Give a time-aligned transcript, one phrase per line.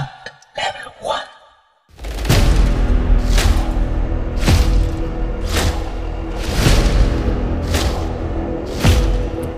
[0.00, 0.08] Stand
[0.56, 1.20] Level 1.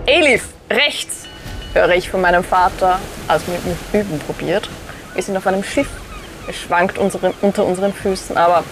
[0.05, 1.25] Elif, rechts,
[1.73, 4.69] höre ich von meinem Vater, also mit dem Üben probiert.
[5.13, 5.87] Wir sind auf einem Schiff.
[6.47, 8.65] Es schwankt unsere, unter unseren Füßen, aber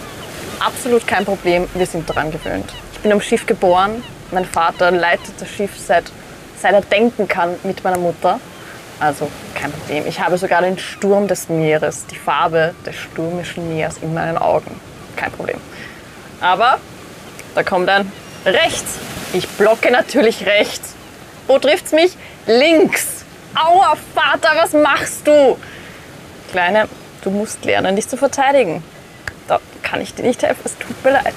[0.60, 1.66] absolut kein Problem.
[1.74, 2.70] Wir sind daran gewöhnt.
[2.92, 4.04] Ich bin am Schiff geboren.
[4.30, 6.04] Mein Vater leitet das Schiff seit,
[6.60, 8.40] seit er denken kann mit meiner Mutter.
[9.00, 10.06] Also kein Problem.
[10.06, 14.80] Ich habe sogar den Sturm des Meeres, die Farbe des stürmischen Meeres in meinen Augen.
[15.16, 15.58] Kein Problem.
[16.40, 16.78] Aber
[17.54, 18.10] da kommt ein
[18.44, 18.98] rechts.
[19.32, 20.94] Ich blocke natürlich rechts.
[21.46, 22.16] Wo trifft's mich?
[22.46, 23.24] Links.
[23.54, 25.58] Aua, Vater, was machst du?
[26.50, 26.88] Kleine,
[27.22, 28.82] du musst lernen, dich zu verteidigen.
[29.48, 31.34] Da kann ich dir nicht helfen, es tut mir leid.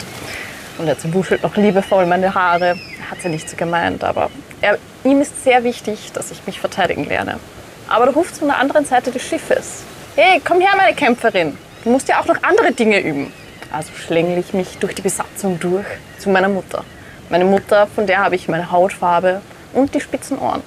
[0.78, 2.78] Und er wuschelt noch liebevoll meine Haare.
[3.10, 4.30] Hat ja nicht so gemeint, aber
[4.62, 7.40] er, ihm ist sehr wichtig, dass ich mich verteidigen lerne.
[7.88, 9.84] Aber du rufst von der anderen Seite des Schiffes.
[10.16, 11.58] Hey, komm her, meine Kämpferin.
[11.84, 13.32] Du musst ja auch noch andere Dinge üben.
[13.72, 15.86] Also schlängel ich mich durch die Besatzung durch
[16.18, 16.84] zu meiner Mutter.
[17.30, 19.42] Meine Mutter, von der habe ich meine Hautfarbe
[19.74, 20.64] und die spitzen Ohren.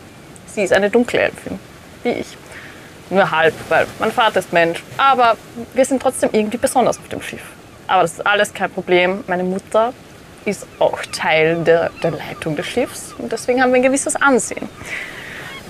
[0.46, 1.58] Sie ist eine dunkle Elfin,
[2.02, 2.36] wie ich.
[3.10, 4.82] Nur halb, weil mein Vater ist Mensch.
[4.96, 5.36] Aber
[5.72, 7.42] wir sind trotzdem irgendwie besonders auf dem Schiff.
[7.86, 9.24] Aber das ist alles kein Problem.
[9.26, 9.92] Meine Mutter
[10.44, 14.68] ist auch Teil der, der Leitung des Schiffs und deswegen haben wir ein gewisses Ansehen.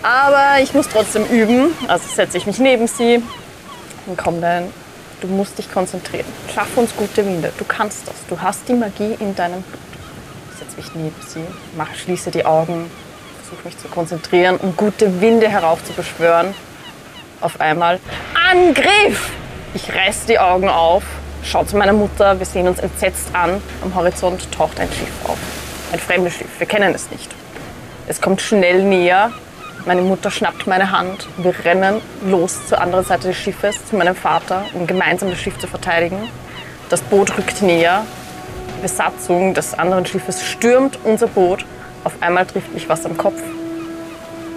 [0.03, 3.23] Aber ich muss trotzdem üben, also setze ich mich neben sie
[4.07, 4.73] und komm dann.
[5.21, 6.27] Du musst dich konzentrieren.
[6.55, 7.53] Schaff uns gute Winde.
[7.59, 8.15] Du kannst das.
[8.29, 9.81] Du hast die Magie in deinem Blut.
[10.53, 11.43] Ich setze mich neben sie,
[11.77, 12.89] mach, schließe die Augen,
[13.43, 16.55] versuche mich zu konzentrieren und gute Winde heraufzubeschwören.
[17.41, 17.99] Auf einmal
[18.51, 19.33] Angriff!
[19.75, 21.03] Ich reiß die Augen auf,
[21.43, 23.63] schau zu meiner Mutter, wir sehen uns entsetzt an.
[23.83, 25.39] Am Horizont taucht ein Schiff auf.
[25.93, 27.31] Ein fremdes Schiff, wir kennen es nicht.
[28.07, 29.33] Es kommt schnell näher.
[29.87, 31.29] Meine Mutter schnappt meine Hand.
[31.39, 35.59] Wir rennen los zur anderen Seite des Schiffes, zu meinem Vater, um gemeinsam das Schiff
[35.59, 36.29] zu verteidigen.
[36.89, 38.05] Das Boot rückt näher.
[38.77, 41.65] Die Besatzung des anderen Schiffes stürmt unser Boot.
[42.05, 43.41] Auf einmal trifft mich was am Kopf.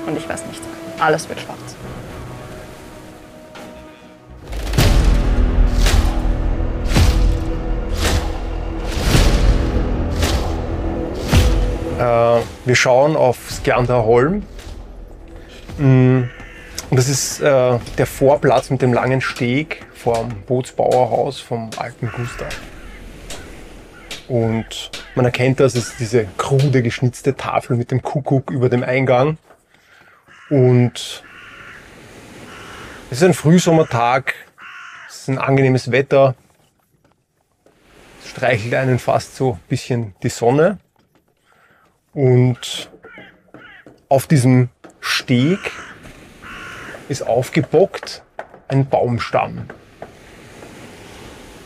[0.05, 0.61] Und ich weiß nicht.
[0.99, 1.75] Alles wird schwarz.
[12.01, 14.43] Wir schauen auf Skjander Holm.
[15.77, 16.23] Mm,
[16.89, 22.49] Und das ist äh, der Vorplatz mit dem langen Steg vom Bootsbauerhaus vom alten Gustav.
[24.27, 28.83] Und man erkennt das, es ist diese krude geschnitzte Tafel mit dem Kuckuck über dem
[28.83, 29.37] Eingang.
[30.49, 31.23] Und
[33.09, 34.33] es ist ein Frühsommertag,
[35.07, 36.35] es ist ein angenehmes Wetter,
[38.23, 40.79] es streichelt einen fast so ein bisschen die Sonne.
[42.13, 42.89] Und
[44.09, 45.59] auf diesem Steg
[47.07, 48.23] ist aufgebockt
[48.67, 49.67] ein Baumstamm.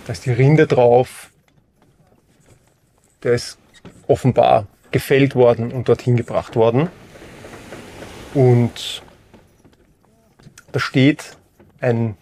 [0.06, 1.32] Da ist die Rinde drauf.
[3.24, 3.58] Der ist
[4.08, 6.90] offenbar gefällt worden und dorthin gebracht worden.
[8.36, 9.02] Und
[10.72, 11.38] da steht
[11.80, 12.16] ein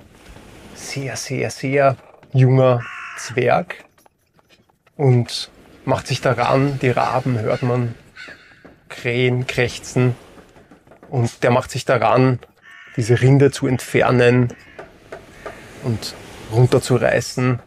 [0.75, 1.97] sehr, sehr, sehr
[2.31, 2.81] junger
[3.17, 3.83] Zwerg
[4.95, 5.49] und
[5.85, 7.95] macht sich daran, die Raben hört man
[8.93, 10.15] krähen, krächzen.
[11.09, 12.39] Und der macht sich daran,
[12.95, 14.53] diese Rinde zu entfernen
[15.83, 16.15] und
[16.51, 17.59] runterzureißen,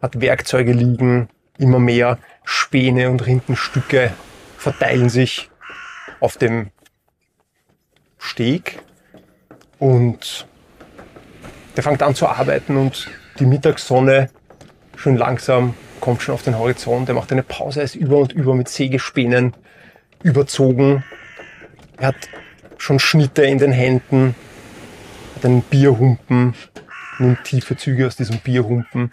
[0.00, 1.28] hat Werkzeuge liegen,
[1.58, 4.12] immer mehr Späne und Rindenstücke
[4.56, 5.50] verteilen sich
[6.20, 6.70] auf dem
[8.18, 8.80] Steg.
[9.78, 10.46] Und
[11.76, 14.30] der fängt an zu arbeiten und die Mittagssonne
[14.96, 17.08] schon langsam kommt schon auf den Horizont.
[17.08, 19.54] Er macht eine Pause, ist über und über mit Sägespänen
[20.22, 21.04] überzogen.
[21.98, 22.28] Er hat
[22.78, 24.34] schon Schnitte in den Händen,
[25.36, 26.54] hat einen Bierhumpen,
[27.18, 29.10] nimmt tiefe Züge aus diesem Bierhumpen,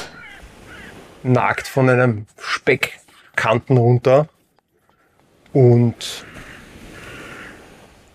[1.23, 4.27] nagt von einem Speckkanten runter
[5.53, 6.25] und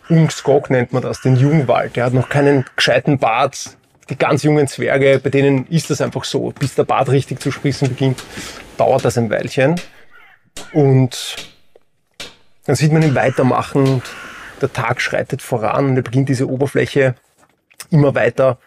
[0.08, 1.96] Ungskog nennt man das, den Jungwald.
[1.96, 3.76] Der hat noch keinen gescheiten Bart.
[4.10, 6.52] Die ganz jungen Zwerge, bei denen ist das einfach so.
[6.58, 8.22] Bis der Bart richtig zu sprießen beginnt,
[8.76, 9.80] dauert das ein Weilchen.
[10.74, 11.53] Und
[12.64, 14.02] dann sieht man ihn weitermachen und
[14.60, 17.14] der Tag schreitet voran und er beginnt diese Oberfläche
[17.90, 18.58] immer weiter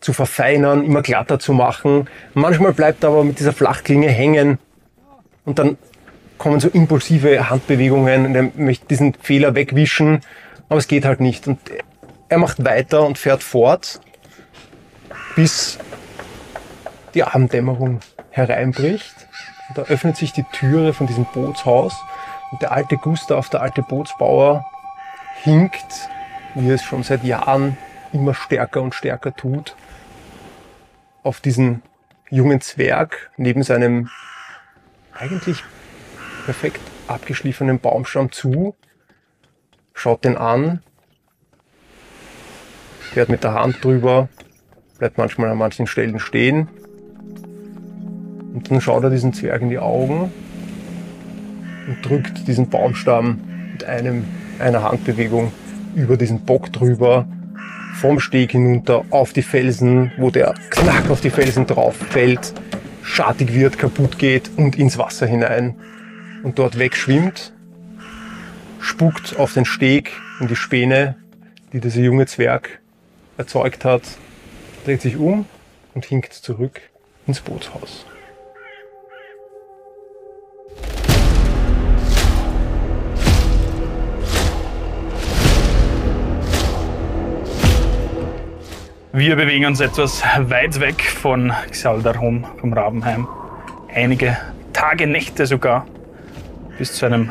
[0.00, 2.08] zu verfeinern, immer glatter zu machen.
[2.34, 4.58] Manchmal bleibt er aber mit dieser Flachklinge hängen
[5.44, 5.78] und dann
[6.38, 10.20] kommen so impulsive Handbewegungen und er möchte diesen Fehler wegwischen,
[10.68, 11.46] aber es geht halt nicht.
[11.46, 11.58] Und
[12.28, 14.00] er macht weiter und fährt fort,
[15.36, 15.78] bis
[17.14, 19.14] die Abenddämmerung hereinbricht.
[19.68, 21.94] Und da öffnet sich die Türe von diesem Bootshaus
[22.54, 24.64] und der alte Gustav, der alte Bootsbauer,
[25.42, 26.08] hinkt,
[26.54, 27.76] wie er es schon seit Jahren
[28.12, 29.74] immer stärker und stärker tut,
[31.24, 31.82] auf diesen
[32.30, 34.08] jungen Zwerg neben seinem
[35.18, 35.64] eigentlich
[36.44, 38.76] perfekt abgeschliffenen Baumstamm zu,
[39.92, 40.80] schaut den an,
[43.00, 44.28] fährt mit der Hand drüber,
[44.98, 46.68] bleibt manchmal an manchen Stellen stehen
[48.54, 50.32] und dann schaut er diesen Zwerg in die Augen
[51.86, 53.40] und drückt diesen Baumstamm
[53.72, 54.24] mit einem,
[54.58, 55.52] einer Handbewegung
[55.94, 57.26] über diesen Bock drüber,
[57.94, 62.52] vom Steg hinunter auf die Felsen, wo der Knack auf die Felsen drauf fällt,
[63.02, 65.76] schattig wird, kaputt geht und ins Wasser hinein
[66.42, 67.52] und dort wegschwimmt,
[68.80, 71.16] spuckt auf den Steg in die Späne,
[71.72, 72.80] die dieser junge Zwerg
[73.38, 74.02] erzeugt hat,
[74.84, 75.46] dreht sich um
[75.94, 76.80] und hinkt zurück
[77.26, 78.06] ins Bootshaus.
[89.16, 93.28] Wir bewegen uns etwas weit weg von Xaldarhom, vom Rabenheim.
[93.94, 94.36] Einige
[94.72, 95.86] Tage, Nächte sogar,
[96.78, 97.30] bis zu einem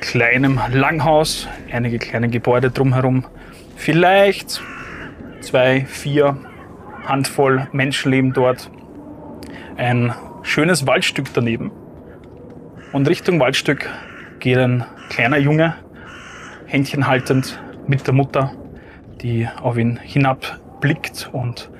[0.00, 3.26] kleinen Langhaus, einige kleine Gebäude drumherum.
[3.76, 4.62] Vielleicht
[5.42, 6.38] zwei, vier
[7.04, 8.70] Handvoll Menschen leben dort.
[9.76, 11.70] Ein schönes Waldstück daneben.
[12.92, 13.90] Und Richtung Waldstück
[14.38, 15.74] geht ein kleiner Junge,
[16.64, 18.54] Händchen haltend mit der Mutter,
[19.20, 20.00] die auf ihn
[20.74, 21.70] hinabblickt und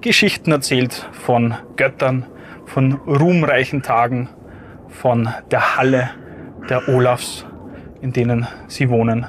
[0.00, 2.26] Geschichten erzählt von Göttern,
[2.66, 4.28] von ruhmreichen Tagen,
[4.88, 6.10] von der Halle
[6.68, 7.46] der Olafs,
[8.00, 9.26] in denen sie wohnen.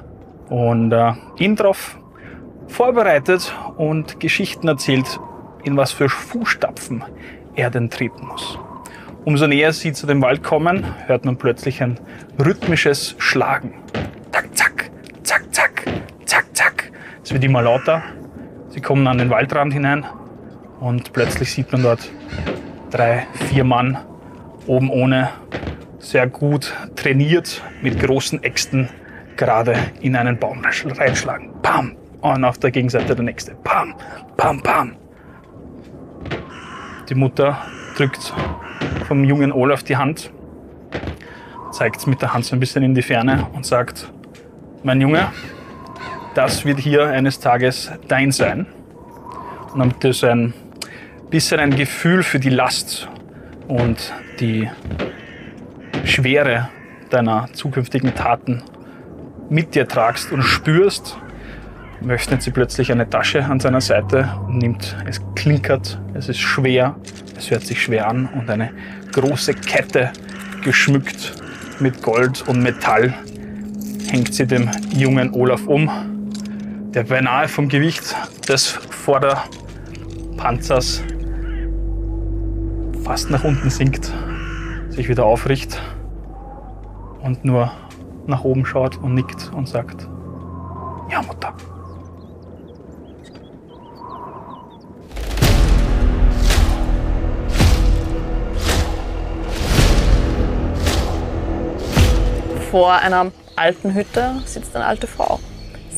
[0.50, 1.98] Und äh, ihn darauf
[2.68, 5.20] vorbereitet und Geschichten erzählt,
[5.64, 7.04] in was für Fußstapfen
[7.56, 8.60] er denn treten muss.
[9.24, 12.00] Umso näher sie zu dem Wald kommen, hört man plötzlich ein
[12.38, 13.74] rhythmisches Schlagen.
[14.32, 14.92] Zack, zack,
[15.24, 15.86] zack, zack,
[16.26, 16.92] zack, zack.
[17.24, 18.04] Es wird immer lauter.
[18.76, 20.06] Sie kommen an den Waldrand hinein
[20.82, 22.12] und plötzlich sieht man dort
[22.92, 23.98] drei, vier Mann
[24.68, 25.30] oben ohne,
[26.00, 28.90] sehr gut trainiert, mit großen Äxten
[29.38, 31.52] gerade in einen Baum reinschlagen.
[31.62, 31.96] Bam!
[32.20, 33.56] Und auf der Gegenseite der nächste.
[33.64, 33.96] Pam,
[34.36, 34.98] pam, pam.
[37.08, 37.58] Die Mutter
[37.96, 38.34] drückt
[39.08, 40.34] vom jungen Olaf die Hand,
[41.72, 44.12] zeigt mit der Hand so ein bisschen in die Ferne und sagt,
[44.84, 45.30] mein Junge,
[46.36, 48.68] das wird hier eines Tages dein sein.
[49.74, 50.54] Und damit du so ein
[51.30, 53.08] bisschen ein Gefühl für die Last
[53.68, 54.70] und die
[56.04, 56.70] Schwere
[57.10, 58.62] deiner zukünftigen Taten
[59.50, 61.18] mit dir tragst und spürst,
[62.08, 66.96] öffnet sie plötzlich eine Tasche an seiner Seite und nimmt, es klinkert, es ist schwer,
[67.38, 68.72] es hört sich schwer an und eine
[69.14, 70.12] große Kette
[70.64, 71.34] geschmückt
[71.80, 73.14] mit Gold und Metall
[74.10, 76.15] hängt sie dem jungen Olaf um,
[76.96, 78.16] der beinahe vom Gewicht
[78.48, 81.04] des Vorderpanzers
[83.04, 84.14] fast nach unten sinkt,
[84.90, 85.82] sich wieder aufricht
[87.22, 87.70] und nur
[88.28, 90.08] nach oben schaut und nickt und sagt,
[91.12, 91.54] ja Mutter.
[102.72, 105.42] Vor einer alten Hütte sitzt eine alte Frau.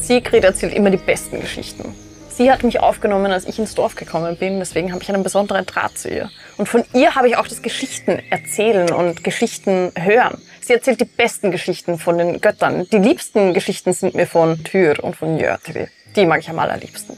[0.07, 1.93] Sigrid erzählt immer die besten Geschichten.
[2.29, 5.65] Sie hat mich aufgenommen, als ich ins Dorf gekommen bin, deswegen habe ich einen besonderen
[5.65, 6.29] Draht zu ihr.
[6.55, 10.41] Und von ihr habe ich auch das Geschichten erzählen und Geschichten hören.
[10.61, 12.87] Sie erzählt die besten Geschichten von den Göttern.
[12.89, 15.89] Die liebsten Geschichten sind mir von Tyr und von Jötri.
[16.15, 17.17] Die mag ich am allerliebsten.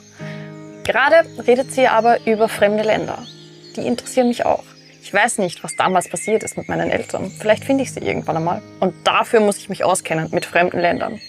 [0.84, 3.20] Gerade redet sie aber über fremde Länder.
[3.76, 4.64] Die interessieren mich auch.
[5.04, 7.30] Ich weiß nicht, was damals passiert ist mit meinen Eltern.
[7.30, 8.64] Vielleicht finde ich sie irgendwann einmal.
[8.80, 11.20] Und dafür muss ich mich auskennen mit fremden Ländern.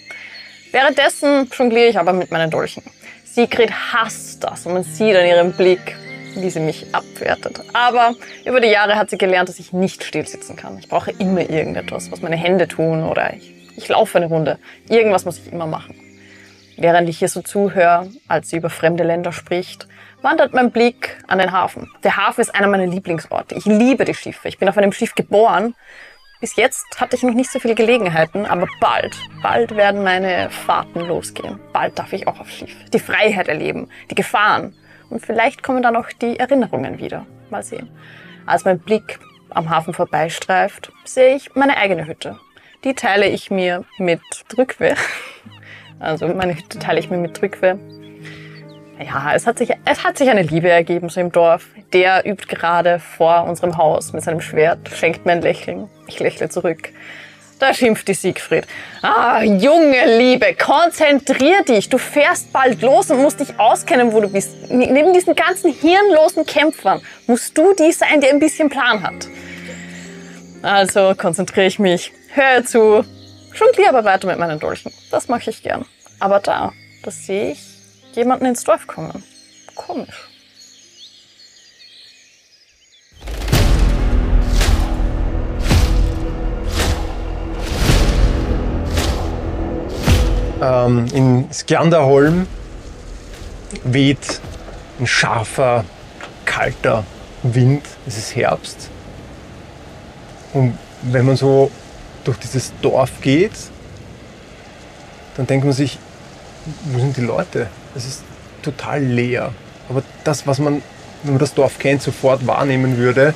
[0.71, 2.83] Währenddessen jongliere ich aber mit meinen Dolchen.
[3.25, 5.97] Sigrid hasst das und man sieht an ihrem Blick,
[6.35, 7.61] wie sie mich abwertet.
[7.73, 10.77] Aber über die Jahre hat sie gelernt, dass ich nicht still sitzen kann.
[10.77, 14.59] Ich brauche immer irgendetwas, was meine Hände tun oder ich, ich laufe eine Runde.
[14.87, 15.95] Irgendwas muss ich immer machen.
[16.77, 19.87] Während ich hier so zuhöre, als sie über fremde Länder spricht,
[20.21, 21.91] wandert mein Blick an den Hafen.
[22.03, 23.55] Der Hafen ist einer meiner Lieblingsorte.
[23.55, 24.47] Ich liebe die Schiffe.
[24.47, 25.75] Ich bin auf einem Schiff geboren
[26.41, 31.01] bis jetzt hatte ich noch nicht so viele Gelegenheiten, aber bald, bald werden meine Fahrten
[31.01, 31.59] losgehen.
[31.71, 32.75] Bald darf ich auch aufs Schiff.
[32.91, 34.73] Die Freiheit erleben, die Gefahren.
[35.11, 37.27] Und vielleicht kommen dann auch die Erinnerungen wieder.
[37.51, 37.89] Mal sehen.
[38.47, 39.19] Als mein Blick
[39.51, 42.39] am Hafen vorbeistreift, sehe ich meine eigene Hütte.
[42.83, 44.95] Die teile ich mir mit Drückwe.
[45.99, 47.77] Also meine Hütte teile ich mir mit Drückwe.
[49.03, 51.65] Ja, es hat, sich, es hat sich eine Liebe ergeben so im Dorf.
[51.91, 55.89] Der übt gerade vor unserem Haus mit seinem Schwert, schenkt mir ein Lächeln.
[56.07, 56.89] Ich lächle zurück.
[57.57, 58.65] Da schimpft die Siegfried.
[59.01, 61.89] Ah, Junge, Liebe, konzentrier dich.
[61.89, 64.71] Du fährst bald los und musst dich auskennen, wo du bist.
[64.71, 69.27] Neben diesen ganzen hirnlosen Kämpfern musst du die sein, der ein bisschen Plan hat.
[70.63, 73.03] Also konzentriere ich mich, höre zu,
[73.53, 74.91] jongliere aber weiter mit meinen Dolchen.
[75.11, 75.85] Das mache ich gern.
[76.19, 76.71] Aber da,
[77.03, 77.70] da sehe ich
[78.15, 79.23] jemanden ins Dorf kommen.
[79.75, 80.27] Komisch.
[90.61, 92.45] Ähm, in Skjanderholm
[93.83, 94.39] weht
[94.99, 95.85] ein scharfer,
[96.45, 97.03] kalter
[97.41, 97.83] Wind.
[98.05, 98.89] Es ist Herbst.
[100.53, 101.71] Und wenn man so
[102.23, 103.53] durch dieses Dorf geht,
[105.35, 105.97] dann denkt man sich,
[106.85, 107.67] wo sind die Leute?
[107.95, 108.23] Es ist
[108.61, 109.53] total leer.
[109.89, 110.81] Aber das, was man,
[111.23, 113.33] wenn man das Dorf kennt, sofort wahrnehmen würde,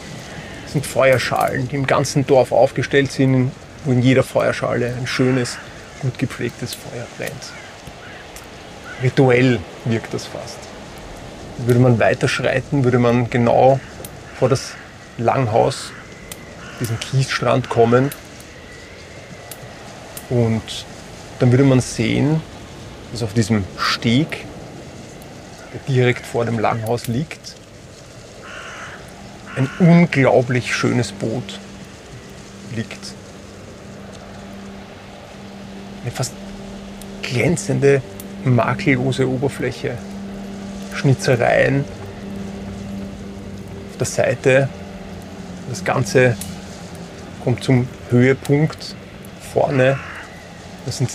[0.67, 3.51] sind Feuerschalen, die im ganzen Dorf aufgestellt sind,
[3.83, 5.57] wo in jeder Feuerschale ein schönes,
[6.01, 7.31] gut gepflegtes Feuer brennt.
[9.03, 10.57] Rituell wirkt das fast.
[11.57, 13.79] Würde man weiterschreiten, würde man genau
[14.37, 14.71] vor das
[15.17, 15.91] Langhaus,
[16.79, 18.11] diesen Kiesstrand kommen
[20.29, 20.85] und
[21.39, 22.41] dann würde man sehen,
[23.11, 24.45] dass auf diesem Steg,
[25.73, 27.55] der direkt vor dem Langhaus liegt,
[29.55, 31.59] ein unglaublich schönes Boot
[32.75, 32.99] liegt.
[36.03, 36.33] Eine fast
[37.21, 38.01] glänzende,
[38.43, 39.97] makellose Oberfläche,
[40.93, 41.85] Schnitzereien
[43.91, 44.69] auf der Seite.
[45.69, 46.35] Das Ganze
[47.43, 48.95] kommt zum Höhepunkt
[49.53, 49.97] vorne.
[50.85, 51.09] Das sind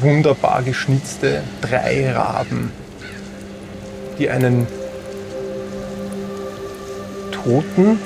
[0.00, 2.72] wunderbar geschnitzte drei Raben,
[4.18, 4.66] die einen
[7.30, 7.98] toten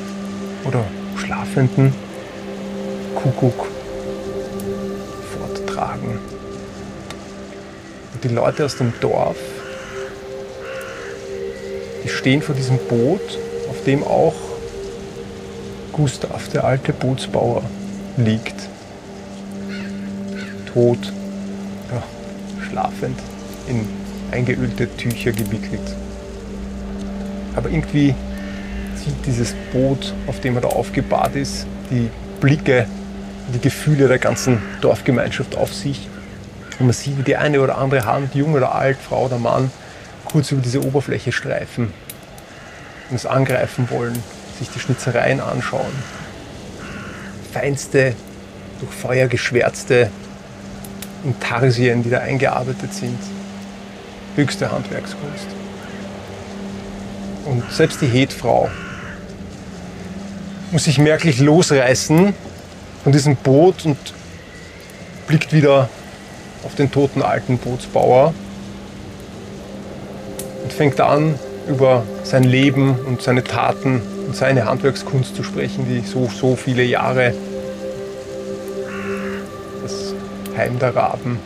[0.65, 0.85] oder
[1.17, 1.95] schlafenden
[3.15, 3.67] Kuckuck
[5.33, 6.19] forttragen.
[8.15, 9.37] Und die Leute aus dem Dorf,
[12.05, 13.39] die stehen vor diesem Boot,
[13.69, 14.35] auf dem auch
[15.93, 17.63] Gustav, der alte Bootsbauer,
[18.17, 18.55] liegt.
[20.73, 21.13] Tot,
[22.73, 23.19] schlafend,
[23.69, 23.87] in
[24.31, 25.95] eingeölte Tücher gewickelt.
[27.55, 28.15] Aber irgendwie
[28.97, 32.09] zieht dieses Boot, auf dem er da aufgebahrt ist, die
[32.41, 32.87] Blicke,
[33.55, 36.09] die Gefühle der ganzen Dorfgemeinschaft auf sich.
[36.79, 39.71] Und man sieht, wie die eine oder andere Hand, jung oder alt, Frau oder Mann,
[40.25, 41.93] kurz über diese Oberfläche streifen
[43.11, 44.19] und es angreifen wollen,
[44.59, 45.93] sich die Schnitzereien anschauen.
[47.53, 48.15] Feinste,
[48.81, 50.11] durch Feuer geschwärzte
[51.25, 53.19] Intarsien, die da eingearbeitet sind.
[54.37, 55.47] Höchste Handwerkskunst.
[57.45, 58.71] Und selbst die Hetfrau
[60.71, 62.33] muss sich merklich losreißen
[63.03, 63.99] von diesem Boot und
[65.27, 65.89] blickt wieder
[66.65, 68.33] auf den toten alten Bootsbauer
[70.63, 71.35] und fängt an,
[71.69, 76.83] über sein Leben und seine Taten und seine Handwerkskunst zu sprechen, die so, so viele
[76.83, 77.35] Jahre
[80.57, 81.39] Heim der Raben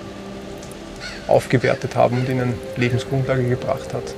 [1.28, 4.14] aufgewertet haben und ihnen Lebensgrundlage gebracht hat.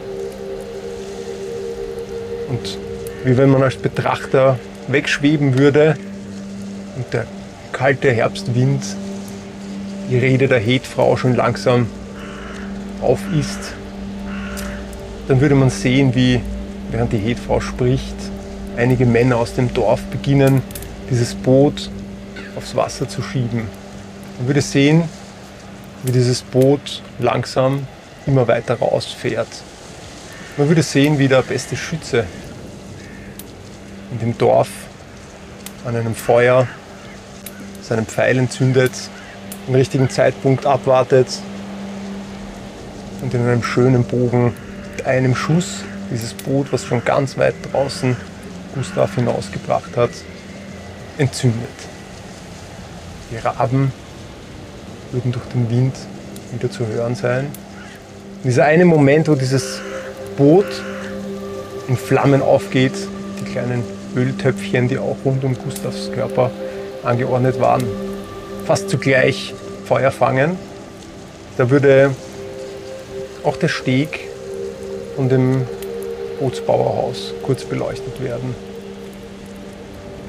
[2.48, 2.78] Und
[3.24, 5.96] wie wenn man als Betrachter wegschweben würde
[6.96, 7.26] und der
[7.72, 8.82] kalte Herbstwind
[10.10, 11.86] die Rede der Hetfrau schon langsam
[13.02, 13.74] aufisst,
[15.28, 16.40] dann würde man sehen, wie
[16.90, 18.16] während die Hetfrau spricht,
[18.76, 20.62] einige Männer aus dem Dorf beginnen,
[21.10, 21.90] dieses Boot
[22.56, 23.68] aufs Wasser zu schieben.
[24.38, 25.08] Man würde sehen,
[26.04, 27.88] wie dieses Boot langsam
[28.24, 29.48] immer weiter rausfährt.
[30.56, 32.24] Man würde sehen, wie der beste Schütze
[34.12, 34.68] in dem Dorf
[35.84, 36.68] an einem Feuer
[37.82, 38.92] seinen Pfeil entzündet,
[39.66, 41.26] den richtigen Zeitpunkt abwartet
[43.22, 44.54] und in einem schönen Bogen
[44.96, 48.16] mit einem Schuss dieses Boot, was schon ganz weit draußen
[48.76, 50.10] Gustav hinausgebracht hat,
[51.18, 51.68] entzündet.
[53.32, 53.92] Die Raben
[55.12, 55.94] würden durch den Wind
[56.52, 57.46] wieder zu hören sein.
[58.42, 59.80] Und dieser eine Moment, wo dieses
[60.36, 60.66] Boot
[61.88, 62.92] in Flammen aufgeht,
[63.40, 63.82] die kleinen
[64.14, 66.50] Öltöpfchen, die auch rund um Gustavs Körper
[67.02, 67.84] angeordnet waren,
[68.66, 70.56] fast zugleich Feuer fangen.
[71.56, 72.10] Da würde
[73.44, 74.28] auch der Steg
[75.16, 75.62] von dem
[76.38, 78.54] Bootsbauerhaus kurz beleuchtet werden,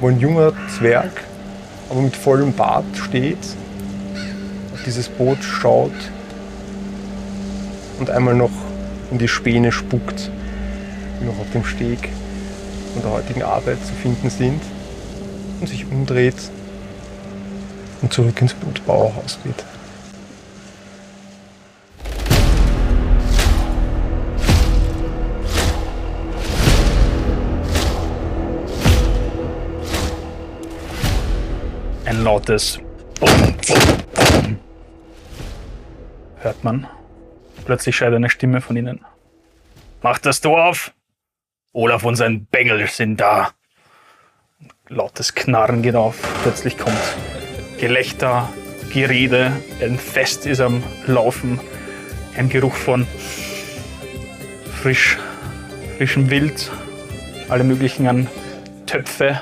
[0.00, 1.12] wo ein junger Zwerg,
[1.88, 3.38] aber mit vollem Bart steht,
[4.86, 5.92] dieses Boot schaut
[7.98, 8.50] und einmal noch
[9.10, 10.30] in die Späne spuckt,
[11.20, 12.08] die noch auf dem Steg
[12.94, 14.62] von der heutigen Arbeit zu finden sind
[15.60, 16.34] und sich umdreht
[18.02, 18.54] und zurück ins
[18.86, 19.64] Bauerhaus geht.
[32.06, 32.80] Ein lautes
[33.20, 33.99] Bum.
[36.40, 36.86] Hört man.
[37.64, 39.04] Plötzlich schreit eine Stimme von innen.
[40.02, 40.92] Macht das Tor auf!
[41.72, 43.50] Olaf und sein Bengel sind da.
[44.88, 46.16] Lautes Knarren geht auf.
[46.42, 46.98] Plötzlich kommt
[47.78, 48.48] Gelächter,
[48.92, 49.52] Gerede.
[49.80, 51.60] Ein Fest ist am Laufen.
[52.36, 53.06] Ein Geruch von
[54.80, 55.16] frisch,
[55.96, 56.72] frischem Wild.
[57.48, 58.26] Alle möglichen an
[58.86, 59.40] Töpfe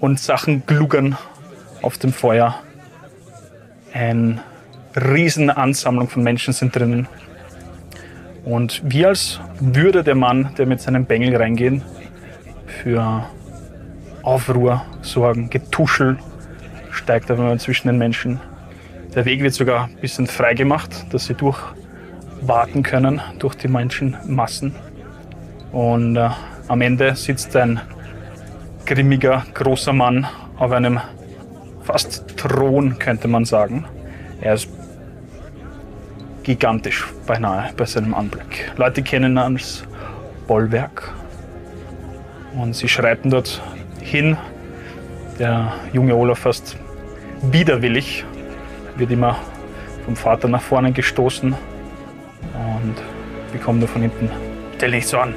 [0.00, 1.16] und Sachen gluggern
[1.80, 2.60] auf dem Feuer.
[4.94, 7.08] Eine Riesenansammlung von Menschen sind drinnen.
[8.44, 11.82] Und wie als würde der Mann, der mit seinem Bengel reingehen,
[12.66, 13.26] für
[14.22, 16.18] Aufruhr sorgen, Getuschel
[16.90, 18.40] steigt einmal zwischen den Menschen.
[19.14, 24.74] Der Weg wird sogar ein bisschen frei gemacht, dass sie durchwarten können durch die Menschenmassen.
[25.72, 26.30] Und äh,
[26.68, 27.80] am Ende sitzt ein
[28.86, 30.26] grimmiger, großer Mann
[30.56, 31.00] auf einem
[31.82, 33.84] fast Thron, könnte man sagen.
[34.40, 34.68] Er ist
[36.48, 38.72] gigantisch beinahe bei seinem Anblick.
[38.78, 39.84] Leute kennen ihn als
[40.46, 41.12] Bollwerk.
[42.54, 43.60] Und sie schreiten dort
[44.00, 44.38] hin.
[45.38, 46.78] Der junge Olaf fast
[47.42, 48.24] widerwillig
[48.96, 49.36] wird immer
[50.06, 52.94] vom Vater nach vorne gestoßen und
[53.52, 54.30] bekommt nur von hinten.
[54.76, 55.34] Stell dich so an.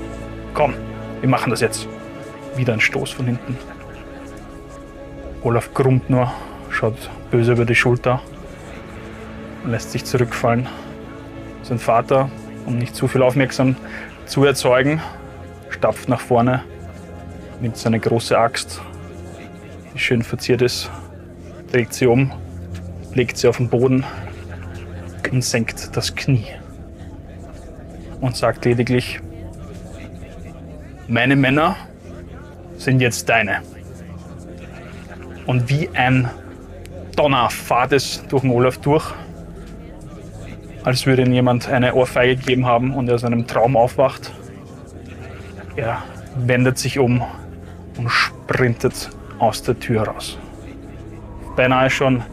[0.54, 0.74] Komm,
[1.20, 1.90] wir machen das jetzt.
[2.56, 3.58] Wieder ein Stoß von hinten.
[5.44, 6.32] Olaf grummt nur,
[6.70, 8.22] schaut böse über die Schulter
[9.66, 10.68] lässt sich zurückfallen.
[11.72, 12.30] Sein Vater,
[12.66, 13.82] um nicht zu viel Aufmerksamkeit
[14.26, 15.02] zu erzeugen,
[15.70, 16.64] stapft nach vorne,
[17.62, 18.82] nimmt seine große Axt,
[19.94, 20.92] die schön verziert ist,
[21.72, 22.30] dreht sie um,
[23.14, 24.04] legt sie auf den Boden
[25.32, 26.46] und senkt das Knie
[28.20, 29.22] und sagt lediglich,
[31.08, 31.78] meine Männer
[32.76, 33.62] sind jetzt deine.
[35.46, 36.30] Und wie ein
[37.16, 39.14] Donner fahrt es durch den Olaf durch,
[40.84, 44.32] als würde ihm jemand eine Ohrfeige gegeben haben und er aus einem Traum aufwacht.
[45.76, 46.04] Er
[46.36, 47.24] wendet sich um
[47.98, 50.38] und sprintet aus der Tür raus.
[51.56, 52.24] Beinahe schon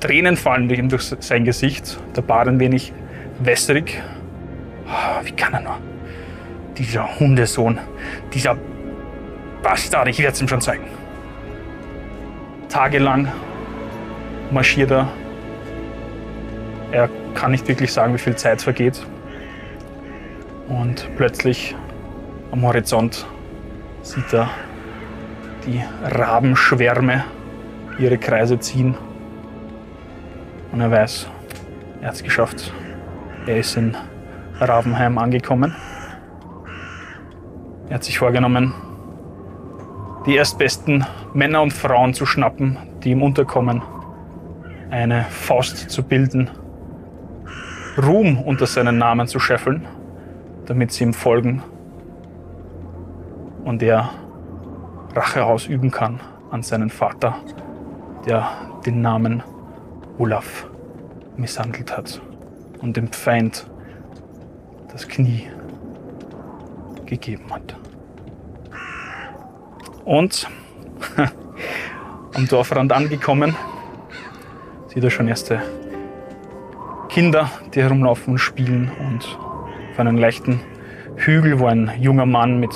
[0.00, 2.92] Tränen fallen ihm durch sein Gesicht, der Bart ein wenig
[3.38, 4.02] wässrig.
[4.86, 5.78] Ah, wie kann er nur?
[6.76, 7.78] Dieser Hundesohn,
[8.32, 8.56] dieser
[9.62, 10.84] Bastard, ich werde es ihm schon zeigen.
[12.68, 13.28] Tagelang
[14.50, 15.08] marschiert er.
[16.92, 19.04] Er kann nicht wirklich sagen, wie viel Zeit vergeht.
[20.68, 21.74] Und plötzlich
[22.52, 23.26] am Horizont
[24.02, 24.48] sieht er
[25.66, 27.24] die Rabenschwärme
[27.98, 28.96] ihre Kreise ziehen.
[30.72, 31.28] Und er weiß,
[32.00, 32.72] er hat es geschafft.
[33.46, 33.96] Er ist in
[34.60, 35.74] Ravenheim angekommen.
[37.88, 38.74] Er hat sich vorgenommen,
[40.26, 43.82] die erstbesten Männer und Frauen zu schnappen, die ihm unterkommen,
[44.90, 46.50] eine Faust zu bilden,
[47.98, 49.86] Ruhm unter seinen Namen zu scheffeln,
[50.66, 51.62] damit sie ihm folgen
[53.64, 54.10] und er
[55.14, 57.36] Rache ausüben kann an seinen Vater,
[58.26, 58.48] der
[58.84, 59.42] den Namen
[60.18, 60.66] Olaf
[61.36, 62.20] misshandelt hat
[62.80, 63.66] und dem Feind
[64.92, 65.48] das Knie
[67.06, 67.76] gegeben hat.
[70.04, 70.48] Und
[72.34, 73.56] am Dorfrand angekommen,
[74.88, 75.62] sieht er schon erste
[77.16, 79.38] Kinder, die herumlaufen und spielen und
[79.90, 80.60] auf einem leichten
[81.16, 82.74] Hügel, wo ein junger Mann mit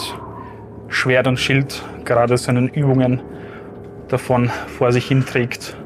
[0.88, 3.20] Schwert und Schild gerade seinen Übungen
[4.09, 4.48] davon
[4.79, 5.76] vor sich hinträgt,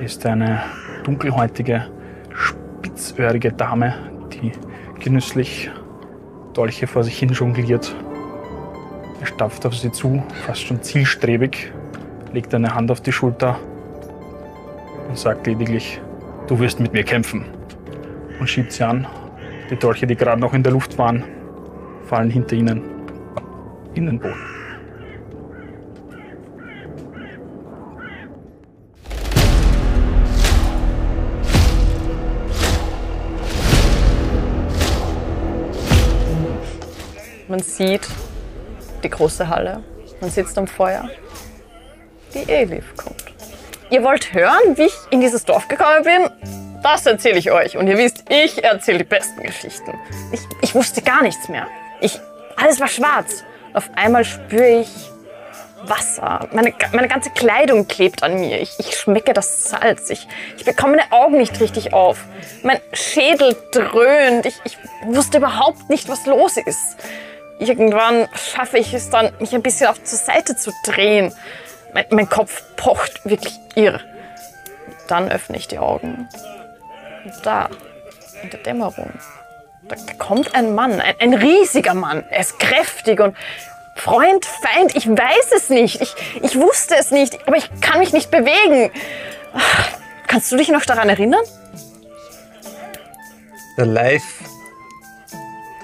[0.00, 0.60] ist eine
[1.04, 1.86] dunkelhäutige,
[2.34, 3.94] spitzöhrige Dame,
[4.34, 4.52] die
[5.00, 5.70] genüsslich
[6.52, 7.96] Dolche vor sich hin jongliert
[9.18, 11.72] er stapft auf sie zu, fast schon zielstrebig,
[12.34, 13.58] legt eine Hand auf die Schulter
[15.08, 16.02] und sagt lediglich,
[16.48, 17.57] du wirst mit mir kämpfen.
[18.38, 19.06] Und schiebt sie an.
[19.70, 21.24] Die Dolche, die gerade noch in der Luft waren,
[22.04, 22.82] fallen hinter ihnen
[23.94, 24.58] in den Boden.
[37.48, 38.06] Man sieht
[39.02, 39.82] die große Halle.
[40.20, 41.08] Man sitzt am Feuer.
[42.34, 43.24] Die Elif kommt.
[43.90, 46.57] Ihr wollt hören, wie ich in dieses Dorf gekommen bin?
[46.82, 47.76] Das erzähle ich euch.
[47.76, 49.98] Und ihr wisst, ich erzähle die besten Geschichten.
[50.32, 51.66] Ich, ich wusste gar nichts mehr.
[52.00, 52.18] Ich,
[52.56, 53.44] alles war schwarz.
[53.74, 54.88] Auf einmal spüre ich
[55.82, 56.48] Wasser.
[56.52, 58.60] Meine, meine ganze Kleidung klebt an mir.
[58.60, 60.10] Ich, ich schmecke das Salz.
[60.10, 62.24] Ich, ich bekomme meine Augen nicht richtig auf.
[62.62, 64.46] Mein Schädel dröhnt.
[64.46, 66.96] Ich, ich wusste überhaupt nicht, was los ist.
[67.58, 71.34] Irgendwann schaffe ich es dann, mich ein bisschen auf zur Seite zu drehen.
[71.92, 74.00] Mein, mein Kopf pocht wirklich irr.
[75.08, 76.28] Dann öffne ich die Augen.
[77.28, 77.68] Und da,
[78.42, 79.12] in der Dämmerung,
[79.86, 82.24] da kommt ein Mann, ein, ein riesiger Mann.
[82.30, 83.36] Er ist kräftig und
[83.96, 86.00] Freund, Feind, ich weiß es nicht.
[86.00, 88.90] Ich, ich wusste es nicht, aber ich kann mich nicht bewegen.
[90.26, 91.42] Kannst du dich noch daran erinnern?
[93.76, 94.22] Der Live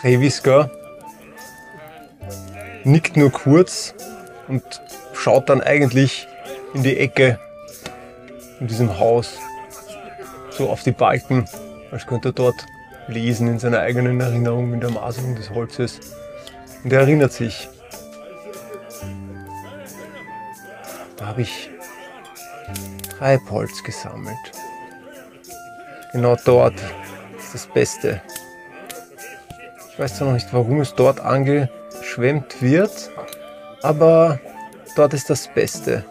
[0.01, 0.71] Trevisker
[2.85, 3.95] nickt nur kurz
[4.49, 4.63] und
[5.13, 6.27] schaut dann eigentlich
[6.73, 7.39] in die Ecke
[8.61, 9.39] in diesem Haus,
[10.57, 11.45] so auf die Balken,
[11.91, 12.67] als könnte er dort
[13.09, 16.01] lesen in seiner eigenen Erinnerung in der Maserung des Holzes.
[16.83, 17.69] Und er erinnert sich,
[21.17, 21.71] da habe ich
[23.19, 24.37] Treibholz gesammelt.
[26.13, 26.75] Genau dort
[27.39, 28.23] ist das Beste.
[29.93, 33.11] Ich weiß zwar noch nicht, warum es dort angeschwemmt wird,
[33.83, 34.41] aber
[34.97, 36.05] dort ist das Beste.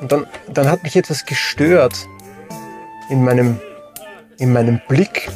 [0.00, 1.94] Und dann, dann hat mich etwas gestört
[3.10, 3.60] in meinem,
[4.38, 5.28] in meinem Blick.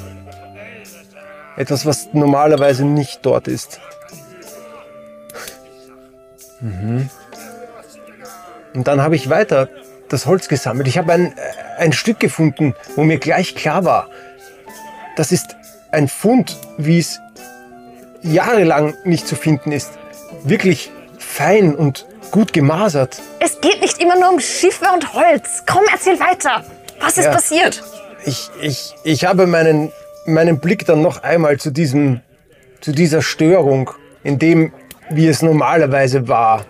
[1.56, 3.80] Etwas, was normalerweise nicht dort ist.
[6.60, 7.10] Mhm.
[8.74, 9.68] Und dann habe ich weiter
[10.08, 10.88] das Holz gesammelt.
[10.88, 11.34] Ich habe ein,
[11.78, 14.08] ein Stück gefunden, wo mir gleich klar war,
[15.16, 15.56] das ist
[15.92, 17.20] ein Fund, wie es
[18.22, 19.92] jahrelang nicht zu finden ist.
[20.42, 23.20] Wirklich fein und gut gemasert.
[23.38, 25.62] Es geht nicht immer nur um Schiffe und Holz.
[25.66, 26.64] Komm, erzähl weiter.
[27.04, 27.32] Was ist Ja.
[27.32, 27.82] passiert?
[28.24, 29.92] Ich, ich, ich habe meinen,
[30.26, 32.20] meinen Blick dann noch einmal zu, diesem,
[32.80, 33.90] zu dieser Störung,
[34.22, 34.72] in dem,
[35.10, 36.64] wie es normalerweise war.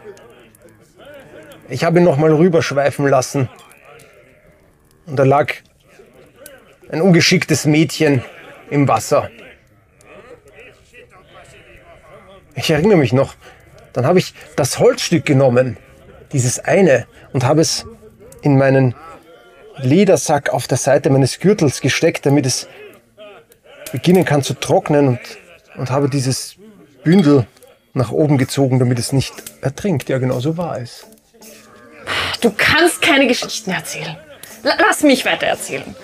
[1.69, 3.49] Ich habe ihn noch mal rüberschweifen lassen.
[5.07, 5.53] Und da lag
[6.91, 8.23] ein ungeschicktes Mädchen
[8.71, 9.31] im Wasser.
[12.57, 13.35] Ich erinnere mich noch.
[13.93, 15.77] Dann habe ich das Holzstück genommen,
[16.33, 17.87] dieses eine, und habe es
[18.43, 18.95] in meinen
[19.79, 22.69] Ledersack auf der Seite meines Gürtels gesteckt, damit es
[23.93, 25.21] beginnen kann zu trocknen und,
[25.77, 26.57] und habe dieses
[27.03, 27.47] Bündel
[27.93, 30.09] nach oben gezogen, damit es nicht ertrinkt.
[30.09, 31.07] Ja, genau so war es.
[32.41, 34.17] Du kannst keine Geschichten erzählen.
[34.63, 35.95] La- Lass mich weiter erzählen.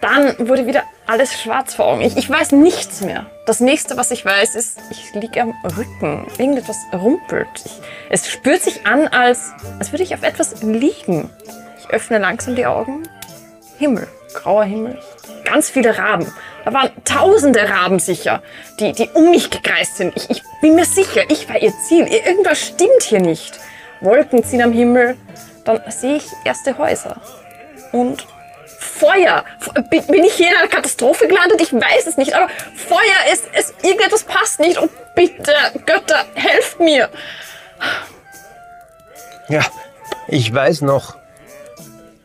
[0.00, 2.02] Dann wurde wieder alles schwarz vor Augen.
[2.02, 3.26] Ich, ich weiß nichts mehr.
[3.46, 6.26] Das nächste, was ich weiß, ist, ich liege am Rücken.
[6.38, 7.48] Irgendetwas rumpelt.
[7.64, 7.72] Ich,
[8.10, 11.30] es spürt sich an, als, als würde ich auf etwas liegen.
[11.88, 13.08] Ich öffne langsam die Augen.
[13.78, 14.98] Himmel, grauer Himmel.
[15.44, 16.30] Ganz viele Raben.
[16.64, 18.42] Da waren tausende Raben sicher,
[18.78, 20.14] die, die um mich gekreist sind.
[20.16, 22.06] Ich, ich bin mir sicher, ich war ihr Ziel.
[22.06, 23.58] Irgendwas stimmt hier nicht.
[24.00, 25.16] Wolken ziehen am Himmel.
[25.64, 27.20] Dann sehe ich erste Häuser.
[27.92, 28.26] Und
[28.66, 29.44] Feuer.
[29.90, 31.62] Bin ich hier in einer Katastrophe gelandet?
[31.62, 34.78] Ich weiß es nicht, aber Feuer ist, es, irgendetwas passt nicht.
[34.78, 35.54] Und bitte,
[35.86, 37.08] Götter, helft mir.
[39.48, 39.64] Ja,
[40.26, 41.16] ich weiß noch.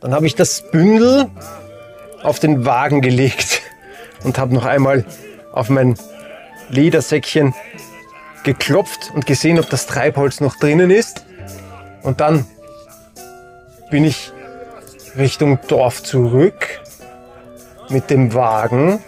[0.03, 1.29] Dann habe ich das Bündel
[2.23, 3.61] auf den Wagen gelegt
[4.25, 5.05] und habe noch einmal
[5.53, 5.95] auf mein
[6.67, 7.53] Ledersäckchen
[8.43, 11.23] geklopft und gesehen, ob das Treibholz noch drinnen ist.
[12.01, 12.45] Und dann
[13.91, 14.33] bin ich
[15.17, 16.81] Richtung Dorf zurück
[17.87, 18.99] mit dem Wagen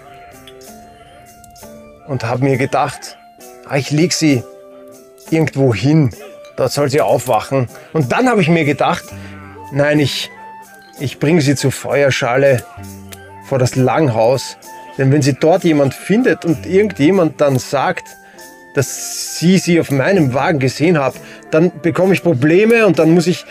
[2.08, 3.18] und habe mir gedacht,
[3.68, 4.44] ah, ich leg sie
[5.30, 6.12] irgendwo hin.
[6.56, 7.68] Dort soll sie aufwachen.
[7.92, 9.04] Und dann habe ich mir gedacht,
[9.74, 10.32] nein, ich,
[11.00, 12.64] ich bringe sie zur Feuerschale
[13.48, 14.58] vor das Langhaus.
[14.98, 18.06] Denn wenn sie dort jemand findet und irgendjemand dann sagt,
[18.76, 21.16] dass sie sie auf meinem Wagen gesehen hat,
[21.52, 23.46] dann bekomme ich Probleme und dann muss ich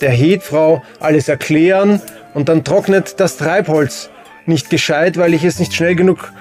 [0.00, 2.00] der Hetfrau alles erklären
[2.34, 4.10] und dann trocknet das Treibholz
[4.46, 6.32] nicht gescheit, weil ich es nicht schnell genug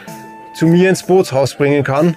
[0.56, 2.16] zu mir ins Bootshaus bringen kann.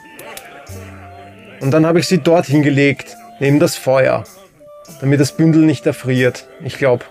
[1.60, 4.24] Und dann habe ich sie dort hingelegt, neben das Feuer,
[5.00, 6.48] damit das Bündel nicht erfriert.
[6.64, 7.04] Ich glaube,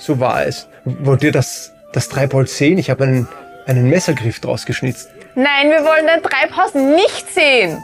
[0.00, 0.66] so war es.
[0.84, 2.78] Wollt ihr das, das Treibholz sehen?
[2.78, 3.28] Ich habe einen,
[3.66, 5.10] einen Messergriff draus geschnitzt.
[5.34, 7.78] Nein, wir wollen dein Treibhaus nicht sehen.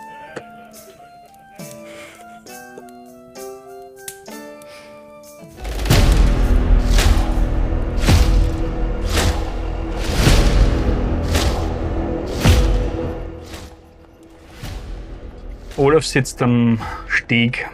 [15.77, 17.69] Olaf sitzt am Steg.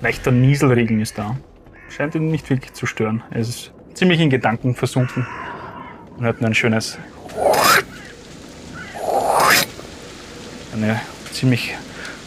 [0.00, 1.36] Leichter Nieselregen ist da.
[1.90, 3.22] Scheint ihn nicht wirklich zu stören.
[3.30, 5.26] Er ist ziemlich in Gedanken versunken
[6.16, 6.96] und hat nur ein schönes.
[10.72, 11.00] Eine
[11.32, 11.74] ziemlich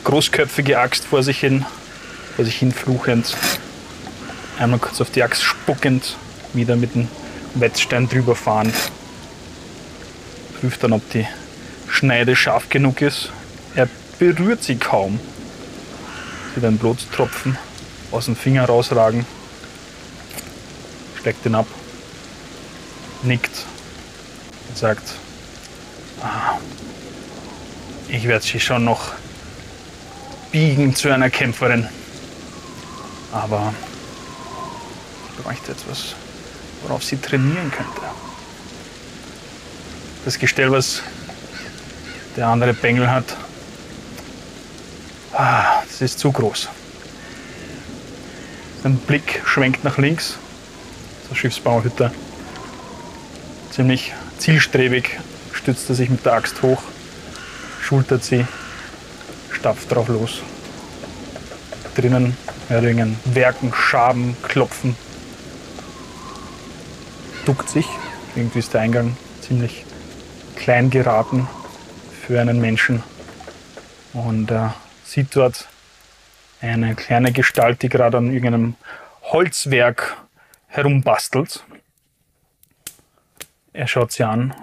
[0.03, 1.65] großköpfige Axt vor sich hin.
[2.35, 3.37] vor sich hin fluchend,
[4.59, 6.17] einmal kurz auf die Axt spuckend,
[6.53, 7.07] wieder mit dem
[7.53, 8.73] Wetzstein drüber fahren.
[10.59, 11.27] Prüft dann, ob die
[11.87, 13.31] Schneide scharf genug ist.
[13.75, 13.87] Er
[14.19, 15.19] berührt sie kaum.
[16.53, 17.57] Sieht ein Blutstropfen
[18.11, 19.25] aus dem Finger rausragen.
[21.23, 21.67] Steckt ihn ab.
[23.21, 23.65] Nickt
[24.67, 25.13] und sagt,
[26.21, 26.57] ah,
[28.09, 29.13] ich werde sie schon noch
[30.51, 31.87] biegen zu einer Kämpferin.
[33.31, 33.73] Aber
[35.29, 36.13] ich bräuchte etwas,
[36.81, 38.01] worauf sie trainieren könnte.
[40.25, 41.03] Das Gestell, was
[42.35, 43.37] der andere Bengel hat,
[45.31, 46.67] ah, das ist zu groß.
[48.83, 50.37] Sein Blick schwenkt nach links
[51.27, 52.11] zur Schiffsbauhütte.
[53.71, 55.19] Ziemlich zielstrebig
[55.51, 56.81] stützt er sich mit der Axt hoch,
[57.81, 58.45] schultert sie,
[59.51, 60.41] stapft drauf los.
[61.95, 62.35] Drinnen
[62.69, 64.95] ihn Werken, Schaben, Klopfen.
[67.45, 67.87] Duckt sich.
[68.35, 69.85] Irgendwie ist der Eingang ziemlich
[70.55, 71.47] klein geraten
[72.25, 73.03] für einen Menschen.
[74.13, 74.69] Und äh,
[75.05, 75.67] sieht dort
[76.61, 78.75] eine kleine Gestalt, die gerade an irgendeinem
[79.23, 80.17] Holzwerk
[80.73, 81.63] herumbastelt.
[83.73, 84.55] Er schaut sie an,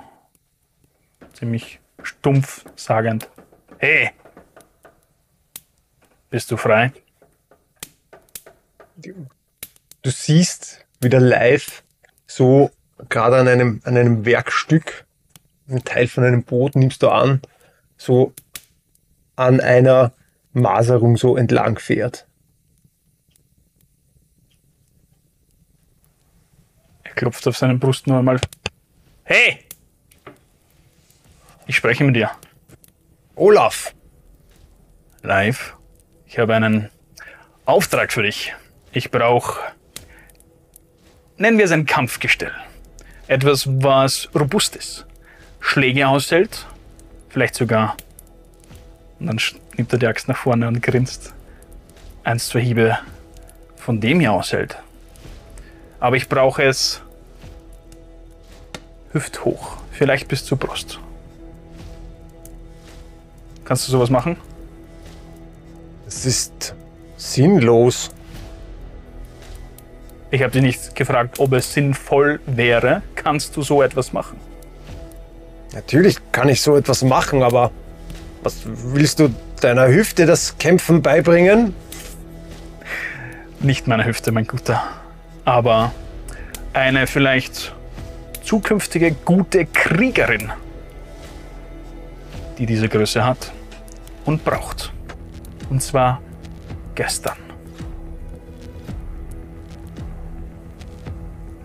[1.32, 3.28] ziemlich stumpf sagend,
[3.78, 4.10] hey,
[6.28, 6.92] bist du frei?
[8.96, 11.84] Du siehst wieder live
[12.26, 12.70] so
[13.08, 15.06] gerade an einem, an einem Werkstück,
[15.68, 17.40] einen Teil von einem Boot nimmst du an,
[17.96, 18.32] so
[19.36, 20.12] an einer
[20.52, 22.26] Maserung so entlang fährt.
[27.10, 28.40] Er klopft auf seine Brust nur einmal.
[29.24, 29.58] Hey!
[31.66, 32.30] Ich spreche mit dir.
[33.34, 33.94] Olaf!
[35.22, 35.76] Live.
[36.26, 36.88] Ich habe einen
[37.64, 38.54] Auftrag für dich.
[38.92, 39.60] Ich brauche,
[41.36, 42.52] nennen wir es ein Kampfgestell.
[43.26, 45.06] Etwas, was robust ist.
[45.60, 46.66] Schläge aushält.
[47.28, 47.96] Vielleicht sogar.
[49.18, 49.40] Und dann
[49.76, 51.34] nimmt er die Axt nach vorne und grinst.
[52.24, 52.98] Eins, zwei Hiebe
[53.76, 54.76] von dem hier aushält.
[56.00, 57.02] Aber ich brauche es
[59.12, 59.76] hüfthoch.
[59.92, 60.98] Vielleicht bis zur Brust.
[63.64, 64.36] Kannst du sowas machen?
[66.06, 66.74] Es ist
[67.16, 68.10] sinnlos.
[70.30, 73.02] Ich habe dich nicht gefragt, ob es sinnvoll wäre.
[73.14, 74.38] Kannst du so etwas machen?
[75.72, 77.70] Natürlich kann ich so etwas machen, aber
[78.42, 81.74] was willst du deiner Hüfte das Kämpfen beibringen?
[83.60, 84.82] Nicht meine Hüfte, mein Guter.
[85.50, 85.90] Aber
[86.74, 87.74] eine vielleicht
[88.44, 90.52] zukünftige gute Kriegerin,
[92.56, 93.50] die diese Größe hat
[94.26, 94.92] und braucht.
[95.68, 96.22] Und zwar
[96.94, 97.36] gestern.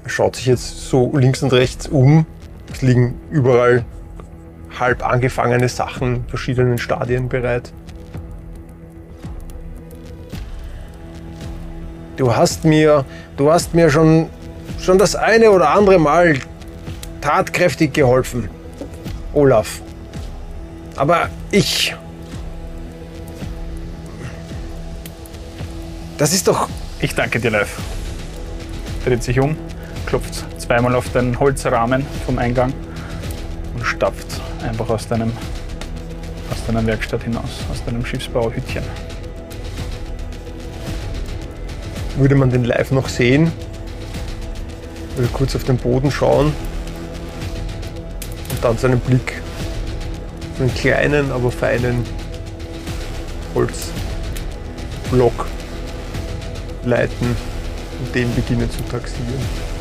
[0.04, 2.26] Er schaut sich jetzt so links und rechts um.
[2.74, 3.86] Es liegen überall
[4.80, 7.72] halb angefangene Sachen in verschiedenen Stadien bereit.
[12.18, 13.04] Du hast mir,
[13.36, 14.30] du hast mir schon,
[14.80, 16.40] schon das eine oder andere Mal
[17.20, 18.50] tatkräftig geholfen,
[19.34, 19.82] Olaf.
[20.96, 21.94] Aber ich,
[26.18, 26.70] das ist doch,
[27.02, 27.78] Ich danke dir, Live.
[29.04, 29.58] Dreht sich um,
[30.06, 32.74] klopft zweimal auf den Holzrahmen vom Eingang
[33.74, 35.34] und stapft einfach aus deinem
[36.52, 38.84] aus deiner Werkstatt hinaus, aus deinem Schiffsbauhütchen.
[42.18, 43.52] Würde man den live noch sehen.
[45.16, 49.42] Würde kurz auf den Boden schauen und dann seinen Blick
[50.54, 52.04] auf einen kleinen, aber feinen
[53.54, 55.46] Holzblock
[56.84, 57.36] leiten
[58.00, 59.75] und den beginnen zu taxieren.